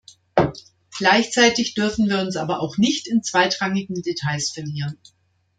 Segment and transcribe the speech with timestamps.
[0.97, 4.97] Gleichzeitig dürfen wir uns aber auch nicht in zweitrangigen Details verlieren.